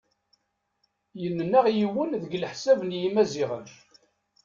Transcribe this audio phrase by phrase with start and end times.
[1.21, 3.67] yen neɣ yiwen deg leḥsab n yimaziɣen.